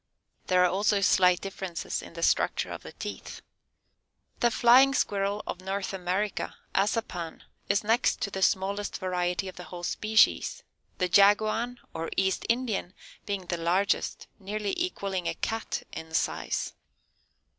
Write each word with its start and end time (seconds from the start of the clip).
There 0.47 0.63
are 0.63 0.67
also 0.71 0.99
slight 1.01 1.41
differences 1.41 2.01
in 2.01 2.13
the 2.13 2.23
structure 2.23 2.71
of 2.71 2.81
the 2.81 2.93
teeth. 2.93 3.43
The 4.39 4.49
Flying 4.49 4.95
Squirrel 4.95 5.43
of 5.45 5.61
North 5.61 5.93
America, 5.93 6.55
Assapan, 6.73 7.43
is 7.69 7.83
next 7.83 8.19
to 8.21 8.31
the 8.31 8.41
smallest 8.41 8.97
variety 8.97 9.47
of 9.47 9.57
the 9.57 9.65
whole 9.65 9.83
species, 9.83 10.63
the 10.97 11.07
Jaguan, 11.07 11.77
or 11.93 12.09
East 12.17 12.47
Indian, 12.49 12.95
being 13.27 13.45
the 13.45 13.57
largest, 13.57 14.25
nearly 14.39 14.73
equaling 14.75 15.27
a 15.27 15.35
cat 15.35 15.83
in 15.91 16.15
size. 16.15 16.73